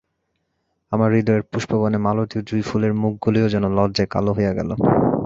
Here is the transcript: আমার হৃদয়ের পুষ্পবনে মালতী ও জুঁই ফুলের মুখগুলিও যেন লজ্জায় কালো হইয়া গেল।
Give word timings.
আমার 0.91 1.09
হৃদয়ের 1.15 1.43
পুষ্পবনে 1.51 1.97
মালতী 1.97 2.35
ও 2.39 2.45
জুঁই 2.47 2.63
ফুলের 2.69 2.93
মুখগুলিও 3.01 3.51
যেন 3.53 3.65
লজ্জায় 3.77 4.09
কালো 4.13 4.31
হইয়া 4.37 4.53
গেল। 4.53 4.69